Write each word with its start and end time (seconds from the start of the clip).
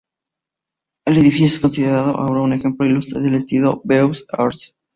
El 1.05 1.17
edificio 1.19 1.45
es 1.45 1.59
considerado 1.59 2.17
ahora 2.17 2.41
un 2.41 2.53
ejemplo 2.53 2.87
ilustre 2.87 3.21
del 3.21 3.35
estilo 3.35 3.81
"Beaux-Arts". 3.85 4.75